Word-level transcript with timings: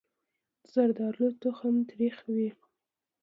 زردالو 0.73 1.27
تخم 1.41 1.75
تریخ 1.89 2.15
وي. 2.33 2.49